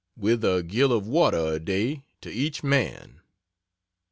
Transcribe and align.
with 0.17 0.43
a 0.43 0.63
gill 0.63 0.91
of 0.91 1.05
water 1.05 1.37
a 1.53 1.59
day 1.59 2.03
to 2.21 2.31
each 2.31 2.63
man. 2.63 3.21